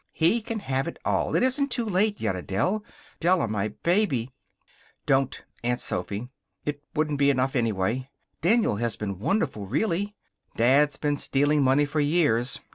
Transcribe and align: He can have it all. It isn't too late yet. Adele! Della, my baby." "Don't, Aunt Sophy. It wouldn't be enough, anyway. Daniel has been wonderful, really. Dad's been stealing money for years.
He 0.13 0.41
can 0.41 0.61
have 0.61 0.87
it 0.87 0.97
all. 1.05 1.35
It 1.35 1.43
isn't 1.43 1.69
too 1.69 1.85
late 1.85 2.19
yet. 2.19 2.35
Adele! 2.35 2.83
Della, 3.19 3.47
my 3.47 3.67
baby." 3.67 4.31
"Don't, 5.05 5.43
Aunt 5.63 5.79
Sophy. 5.79 6.27
It 6.65 6.81
wouldn't 6.95 7.19
be 7.19 7.29
enough, 7.29 7.55
anyway. 7.55 8.09
Daniel 8.41 8.77
has 8.77 8.95
been 8.95 9.19
wonderful, 9.19 9.67
really. 9.67 10.15
Dad's 10.55 10.97
been 10.97 11.17
stealing 11.17 11.61
money 11.61 11.85
for 11.85 11.99
years. 11.99 12.59